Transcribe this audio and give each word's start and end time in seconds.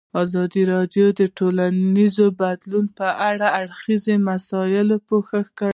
ازادي 0.23 0.63
راډیو 0.73 1.05
د 1.19 1.21
ټولنیز 1.37 2.15
بدلون 2.41 2.85
په 2.97 3.07
اړه 3.29 3.37
د 3.41 3.43
هر 3.45 3.55
اړخیزو 3.59 4.13
مسایلو 4.29 4.95
پوښښ 5.07 5.45
کړی. 5.59 5.69